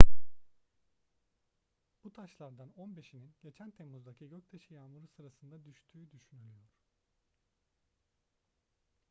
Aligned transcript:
bu 2.03 2.11
taşlardan 2.11 2.71
on 2.75 2.95
beşinin 2.95 3.35
geçen 3.41 3.71
temmuz'daki 3.71 4.29
göktaşı 4.29 4.73
yağmuru 4.73 5.07
sırasında 5.07 5.65
düştüğü 5.65 6.11
düşünülüyor 6.11 6.69